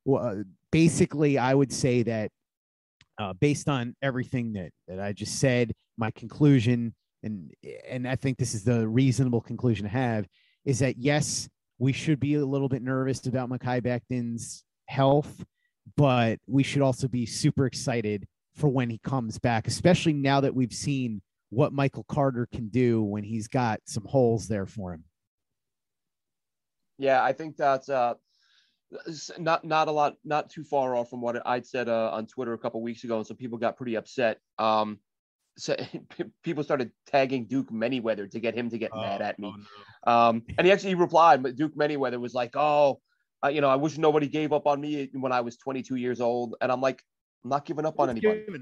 [0.10, 0.36] uh,
[0.72, 2.32] basically, I would say that
[3.18, 7.52] uh, based on everything that that I just said, my conclusion, and
[7.90, 10.28] and I think this is the reasonable conclusion to have,
[10.64, 15.44] is that yes, we should be a little bit nervous about Mekhi Becton's health
[15.98, 20.56] but we should also be super excited for when he comes back, especially now that
[20.56, 25.04] we've seen what Michael Carter can do when he's got some holes there for him.
[26.98, 28.14] Yeah, I think that's uh,
[29.38, 32.54] not not a lot, not too far off from what I'd said uh, on Twitter
[32.54, 34.40] a couple weeks ago, and some people got pretty upset.
[34.58, 35.00] Um,
[35.58, 35.76] so
[36.44, 39.54] people started tagging Duke Manyweather to get him to get oh, mad at me.
[39.54, 39.62] Oh
[40.08, 40.12] no.
[40.12, 43.02] um, and he actually replied, but Duke Manyweather was like, "Oh,
[43.46, 46.20] uh, you know, I wish nobody gave up on me when I was 22 years
[46.20, 46.56] old.
[46.62, 47.04] And I'm like,
[47.44, 48.42] I'm not giving up on anybody.
[48.42, 48.56] Up on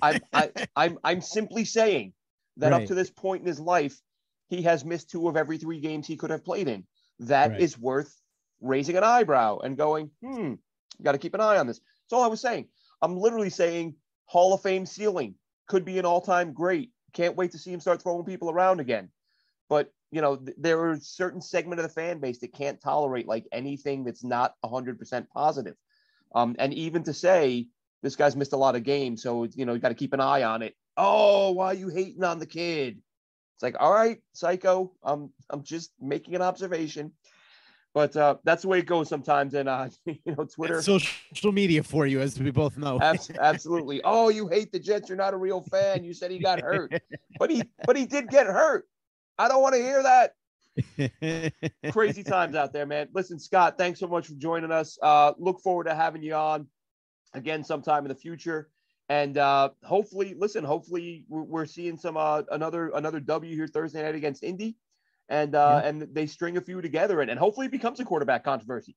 [0.00, 2.12] I'm, I, I'm, I'm simply saying
[2.56, 2.82] that right.
[2.82, 4.00] up to this point in his life,
[4.48, 6.84] he has missed two of every three games he could have played in.
[7.20, 7.60] That right.
[7.60, 8.14] is worth
[8.60, 10.54] raising an eyebrow and going, hmm,
[11.02, 11.78] got to keep an eye on this.
[11.78, 12.68] That's all I was saying.
[13.02, 15.34] I'm literally saying Hall of Fame ceiling
[15.68, 16.90] could be an all time great.
[17.12, 19.10] Can't wait to see him start throwing people around again.
[19.68, 23.26] But you know, th- there are certain segment of the fan base that can't tolerate
[23.26, 25.74] like anything that's not 100% positive.
[26.34, 27.66] Um, and even to say
[28.02, 30.20] this guy's missed a lot of games, so you know you got to keep an
[30.20, 30.76] eye on it.
[30.96, 33.00] Oh, why are you hating on the kid?
[33.56, 34.92] It's like, all right, psycho.
[35.02, 37.12] I'm I'm just making an observation.
[37.94, 39.54] But uh, that's the way it goes sometimes.
[39.54, 42.98] And uh, you know, Twitter, it's social media for you, as we both know.
[43.40, 44.00] absolutely.
[44.04, 45.08] Oh, you hate the Jets.
[45.08, 46.04] You're not a real fan.
[46.04, 46.92] You said he got hurt,
[47.38, 48.86] but he but he did get hurt.
[49.38, 50.34] I don't want to hear that.
[51.92, 53.08] Crazy times out there, man.
[53.12, 54.98] Listen, Scott, thanks so much for joining us.
[55.02, 56.66] Uh, look forward to having you on
[57.34, 58.68] again sometime in the future.
[59.08, 64.14] And uh, hopefully, listen, hopefully we're seeing some uh, another another W here Thursday night
[64.14, 64.76] against Indy,
[65.28, 65.88] and uh, yeah.
[65.88, 68.96] and they string a few together, and, and hopefully it becomes a quarterback controversy.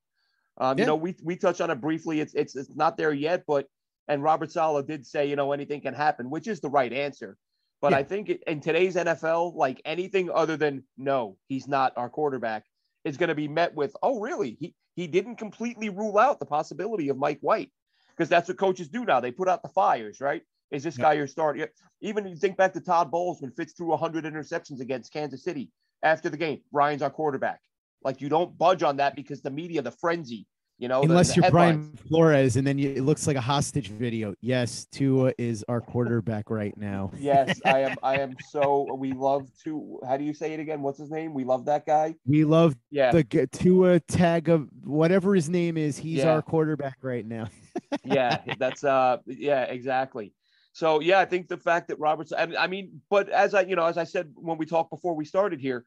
[0.57, 0.83] Um, yeah.
[0.83, 2.21] You know, we we touched on it briefly.
[2.21, 3.67] It's it's it's not there yet, but
[4.07, 7.37] and Robert Saleh did say, you know, anything can happen, which is the right answer.
[7.81, 7.97] But yeah.
[7.97, 12.65] I think in today's NFL, like anything other than no, he's not our quarterback,
[13.03, 14.57] is going to be met with, oh, really?
[14.59, 17.69] He he didn't completely rule out the possibility of Mike White
[18.15, 19.19] because that's what coaches do now.
[19.19, 20.41] They put out the fires, right?
[20.71, 21.03] Is this yeah.
[21.03, 21.69] guy your starter?
[22.01, 25.69] Even you think back to Todd Bowles when Fitz threw 100 interceptions against Kansas City
[26.01, 26.61] after the game.
[26.71, 27.59] Ryan's our quarterback.
[28.03, 31.35] Like you don't budge on that because the media, the frenzy, you know, unless the,
[31.35, 34.35] the you're Brian Flores, and then you, it looks like a hostage video.
[34.41, 37.11] Yes, Tua is our quarterback right now.
[37.17, 37.95] yes, I am.
[38.03, 38.93] I am so.
[38.95, 39.99] We love to.
[40.05, 40.82] How do you say it again?
[40.82, 41.34] What's his name?
[41.34, 42.15] We love that guy.
[42.26, 43.11] We love yeah.
[43.11, 45.97] the Tua tag of whatever his name is.
[45.97, 46.34] He's yeah.
[46.34, 47.47] our quarterback right now.
[48.03, 49.17] yeah, that's uh.
[49.26, 50.34] Yeah, exactly.
[50.73, 52.34] So yeah, I think the fact that Roberts.
[52.38, 55.23] I mean, but as I you know, as I said when we talked before we
[55.23, 55.86] started here,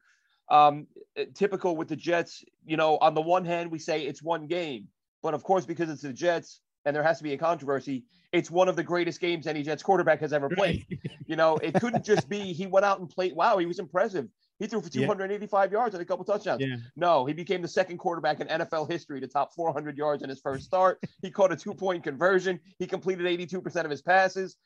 [0.49, 4.21] um, eh, typical with the Jets, you know, on the one hand, we say it's
[4.21, 4.87] one game,
[5.21, 8.49] but of course, because it's the Jets and there has to be a controversy, it's
[8.49, 10.85] one of the greatest games any Jets quarterback has ever played.
[11.25, 13.35] you know, it couldn't just be he went out and played.
[13.35, 14.27] Wow, he was impressive.
[14.59, 15.77] He threw for 285 yeah.
[15.77, 16.61] yards and a couple touchdowns.
[16.61, 16.75] Yeah.
[16.95, 20.41] No, he became the second quarterback in NFL history to top 400 yards in his
[20.41, 21.01] first start.
[21.21, 22.59] he caught a two point conversion.
[22.77, 24.57] He completed 82% of his passes.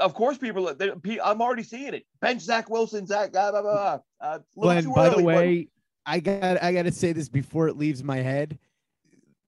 [0.00, 0.74] Of course, people.
[0.74, 0.90] They,
[1.22, 2.04] I'm already seeing it.
[2.20, 3.32] Bench Zach Wilson, Zach.
[3.32, 3.98] Blah, blah, blah.
[4.20, 5.68] Uh, Glenn, by early, the way,
[6.06, 6.12] but...
[6.12, 8.58] I got I got to say this before it leaves my head.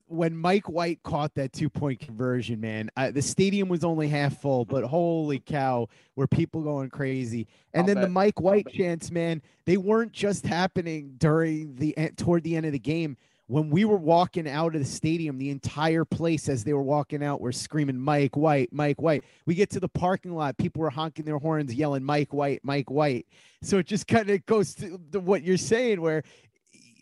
[0.08, 4.40] When Mike White caught that two point conversion, man, I, the stadium was only half
[4.40, 7.48] full, but holy cow, were people going crazy!
[7.74, 8.04] And I'll then bet.
[8.04, 12.72] the Mike White chants, man, they weren't just happening during the toward the end of
[12.72, 13.16] the game
[13.48, 17.22] when we were walking out of the stadium, the entire place as they were walking
[17.22, 19.24] out were screaming Mike White, Mike White.
[19.46, 22.90] We get to the parking lot, people were honking their horns, yelling Mike White, Mike
[22.90, 23.26] White.
[23.62, 26.24] So it just kind of goes to, to what you're saying, where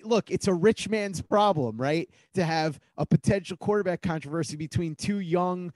[0.05, 2.11] look, it's a rich man's problem, right?
[2.35, 5.73] To have a potential quarterback controversy between two young,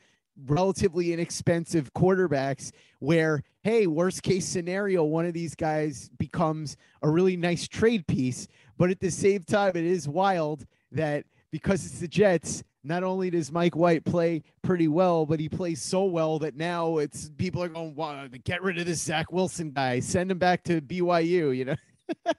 [0.46, 7.36] relatively inexpensive quarterbacks where hey worst case scenario one of these guys becomes a really
[7.36, 8.46] nice trade piece
[8.78, 13.28] but at the same time, it is wild that because it's the Jets, not only
[13.28, 17.62] does Mike White play pretty well, but he plays so well that now it's people
[17.62, 21.54] are going, wow, get rid of this Zach Wilson guy, send him back to BYU,
[21.56, 21.76] you know?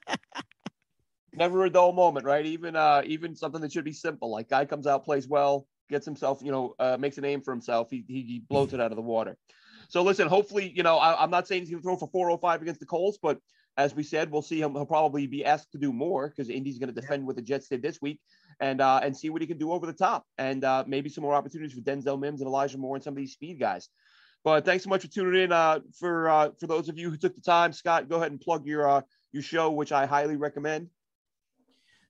[1.34, 2.46] Never a dull moment, right?
[2.46, 6.06] Even uh, even something that should be simple, like guy comes out, plays well, gets
[6.06, 7.90] himself, you know, uh, makes a name for himself.
[7.92, 9.38] He, he, he blows it out of the water.
[9.90, 12.62] So listen, hopefully, you know, I, am not saying he's going to throw for 405
[12.62, 13.40] against the Colts, but
[13.78, 14.74] as we said, we'll see him.
[14.74, 17.28] He'll probably be asked to do more because Indy's going to defend yeah.
[17.28, 18.20] what the Jets did this week,
[18.60, 21.24] and uh, and see what he can do over the top, and uh, maybe some
[21.24, 23.90] more opportunities for Denzel Mims and Elijah Moore and some of these speed guys.
[24.44, 25.52] But thanks so much for tuning in.
[25.52, 28.40] Uh, for uh, for those of you who took the time, Scott, go ahead and
[28.40, 29.02] plug your uh,
[29.32, 30.90] your show, which I highly recommend.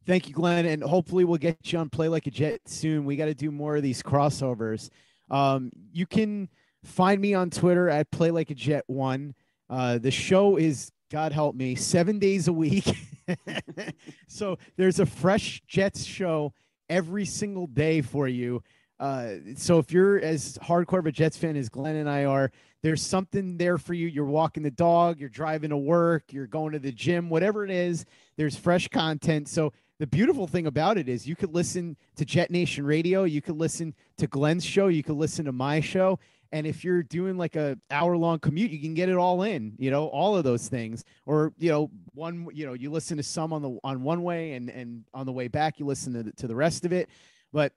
[0.05, 3.05] Thank you, Glenn, and hopefully we'll get you on Play Like a Jet soon.
[3.05, 4.89] We got to do more of these crossovers.
[5.29, 6.49] Um, you can
[6.83, 9.35] find me on Twitter at Play Like a Jet One.
[9.69, 12.85] Uh, the show is God help me, seven days a week.
[14.27, 16.53] so there's a fresh Jets show
[16.87, 18.61] every single day for you.
[18.99, 22.51] Uh, so if you're as hardcore of a Jets fan as Glenn and I are,
[22.83, 24.07] there's something there for you.
[24.07, 27.71] You're walking the dog, you're driving to work, you're going to the gym, whatever it
[27.71, 28.05] is,
[28.37, 29.47] there's fresh content.
[29.47, 33.41] So the beautiful thing about it is you could listen to Jet Nation Radio, you
[33.41, 36.19] could listen to Glenn's show, you could listen to my show,
[36.51, 39.73] and if you're doing like a hour long commute you can get it all in
[39.77, 41.03] you know all of those things.
[41.25, 44.53] Or you know one you know you listen to some on the on one way
[44.53, 47.09] and and on the way back you listen to the, to the rest of it.
[47.51, 47.73] But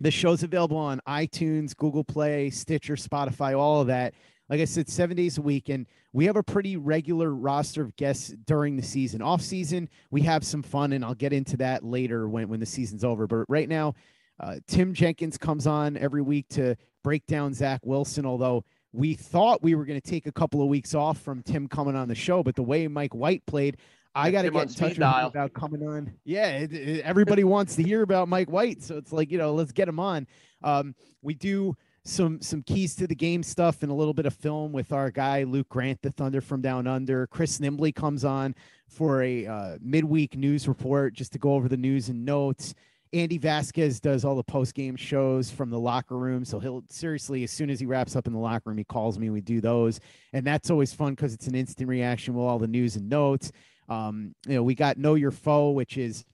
[0.00, 4.14] the show's available on itunes google play stitcher spotify all of that.
[4.48, 5.68] Like i said seven days a week.
[5.68, 9.22] And we have a pretty regular roster of guests during the season.
[9.22, 12.66] Off season we have some fun and i'll get into that later when, when the
[12.66, 13.26] season's over.
[13.26, 13.94] But right now
[14.40, 16.76] uh, Tim Jenkins comes on every week to
[17.08, 20.68] break down Zach Wilson, although we thought we were going to take a couple of
[20.68, 23.78] weeks off from Tim coming on the show, but the way Mike White played,
[24.14, 26.12] I got to get in touch with him about coming on.
[26.24, 29.54] Yeah, it, it, everybody wants to hear about Mike White, so it's like you know,
[29.54, 30.26] let's get him on.
[30.62, 34.34] Um, we do some some keys to the game stuff and a little bit of
[34.34, 37.26] film with our guy Luke Grant, the Thunder from Down Under.
[37.28, 38.54] Chris Nimbley comes on
[38.86, 42.74] for a uh, midweek news report just to go over the news and notes.
[43.12, 46.44] Andy Vasquez does all the post game shows from the locker room.
[46.44, 49.18] So he'll seriously, as soon as he wraps up in the locker room, he calls
[49.18, 49.30] me.
[49.30, 50.00] We do those,
[50.32, 53.52] and that's always fun because it's an instant reaction with all the news and notes.
[53.88, 56.24] Um, you know, we got Know Your Foe, which is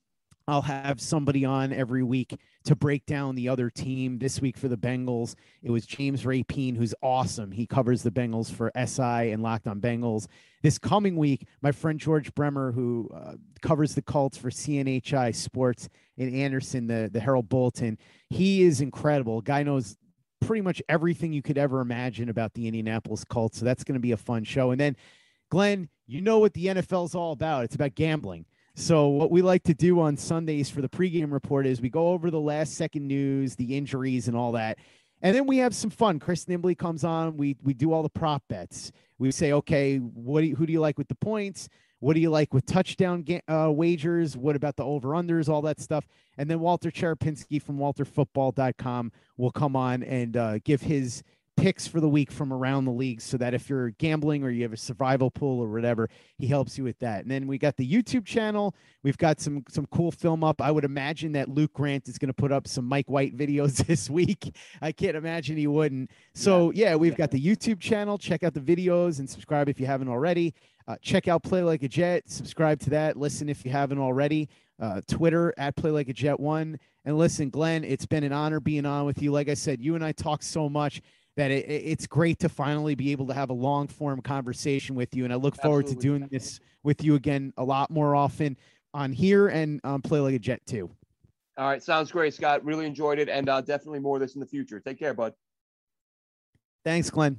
[0.46, 4.18] I'll have somebody on every week to break down the other team.
[4.18, 7.52] This week for the Bengals, it was James Rapien, who's awesome.
[7.52, 10.26] He covers the Bengals for SI and Locked on Bengals.
[10.62, 15.88] This coming week, my friend George Bremer, who uh, covers the Colts for CNHI Sports
[16.16, 17.98] in Anderson, the, the Herald Bulletin,
[18.30, 19.42] he is incredible.
[19.42, 19.96] Guy knows
[20.40, 23.58] pretty much everything you could ever imagine about the Indianapolis Colts.
[23.58, 24.70] So that's going to be a fun show.
[24.70, 24.96] And then,
[25.50, 27.64] Glenn, you know what the NFL is all about.
[27.64, 28.46] It's about gambling.
[28.74, 32.08] So what we like to do on Sundays for the pregame report is we go
[32.08, 34.78] over the last second news, the injuries, and all that,
[35.22, 36.18] and then we have some fun.
[36.18, 37.36] Chris Nimbley comes on.
[37.36, 38.92] We we do all the prop bets.
[39.18, 41.68] We say, okay, what do you, who do you like with the points?
[42.00, 44.36] What do you like with touchdown uh, wagers?
[44.36, 45.48] What about the over unders?
[45.48, 46.06] All that stuff.
[46.36, 51.22] And then Walter Cherepinsky from WalterFootball.com will come on and uh, give his
[51.56, 54.62] picks for the week from around the league so that if you're gambling or you
[54.62, 57.22] have a survival pool or whatever he helps you with that.
[57.22, 58.74] And then we got the youtube channel.
[59.02, 60.60] We've got some some cool film up.
[60.60, 63.76] I would imagine that luke grant is going to put up some mike white videos
[63.86, 64.54] this week.
[64.82, 66.10] I can't imagine he wouldn't.
[66.34, 68.18] So yeah, yeah we've got the youtube channel.
[68.18, 70.54] Check out the videos and subscribe if you haven't already.
[70.86, 72.28] Uh, check out play like a jet.
[72.28, 73.16] Subscribe to that.
[73.16, 74.48] Listen if you haven't already.
[74.80, 76.78] Uh, twitter at play like a jet one.
[77.04, 79.30] And listen glenn it's been an honor being on with you.
[79.30, 81.00] Like i said you and i talk so much
[81.36, 85.14] that it, it's great to finally be able to have a long form conversation with
[85.14, 85.24] you.
[85.24, 86.02] And I look forward Absolutely.
[86.02, 88.56] to doing this with you again a lot more often
[88.92, 90.90] on here and on Play Like a Jet too.
[91.56, 91.82] All right.
[91.82, 92.64] Sounds great, Scott.
[92.64, 94.80] Really enjoyed it and uh, definitely more of this in the future.
[94.80, 95.34] Take care, bud.
[96.84, 97.38] Thanks, Glenn.